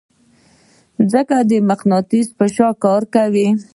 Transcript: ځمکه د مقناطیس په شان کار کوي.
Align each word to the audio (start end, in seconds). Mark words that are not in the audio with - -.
ځمکه 1.11 1.37
د 1.49 1.51
مقناطیس 1.69 2.27
په 2.37 2.45
شان 2.53 2.71
کار 2.83 3.01
کوي. 3.15 3.47